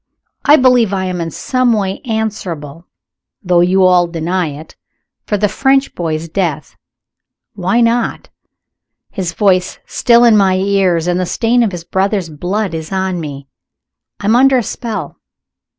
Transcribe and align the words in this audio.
"I 0.45 0.55
believe 0.55 0.93
I 0.93 1.05
am 1.05 1.21
in 1.21 1.29
some 1.29 1.73
way 1.73 2.01
answerable 2.05 2.87
though 3.43 3.59
you 3.59 3.85
all 3.85 4.07
deny 4.07 4.47
it 4.47 4.75
for 5.27 5.37
the 5.37 5.47
French 5.47 5.93
boy's 5.93 6.27
death. 6.27 6.75
Why 7.53 7.81
not? 7.81 8.29
His 9.11 9.33
voice 9.33 9.73
is 9.77 9.81
still 9.85 10.23
in 10.23 10.35
my 10.35 10.55
ears, 10.57 11.05
and 11.05 11.19
the 11.19 11.27
stain 11.27 11.61
of 11.61 11.71
his 11.71 11.83
brother's 11.83 12.29
blood 12.29 12.73
is 12.73 12.91
on 12.91 13.19
me. 13.21 13.47
I 14.19 14.25
am 14.25 14.35
under 14.35 14.57
a 14.57 14.63
spell! 14.63 15.17